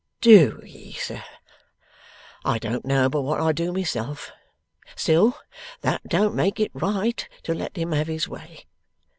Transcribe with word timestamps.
'DO 0.19 0.59
ye, 0.65 0.93
sir? 0.93 1.21
I 2.43 2.57
don't 2.57 2.85
know 2.85 3.07
but 3.07 3.21
what 3.21 3.39
I 3.39 3.51
do 3.51 3.71
myself. 3.71 4.31
Still 4.95 5.37
that 5.81 6.01
don't 6.07 6.33
make 6.33 6.59
it 6.59 6.71
right 6.73 7.29
to 7.43 7.53
let 7.53 7.77
him 7.77 7.91
have 7.91 8.07
his 8.07 8.27
way. 8.27 8.65